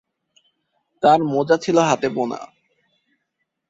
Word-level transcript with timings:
তার 1.03 1.19
মোজা 1.23 1.55
ছিল 1.57 1.77
হাতে 1.89 2.07
বোনা। 2.15 2.39